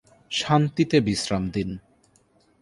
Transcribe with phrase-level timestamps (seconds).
[0.31, 1.69] শান্তিতে বিশ্রাম দিন।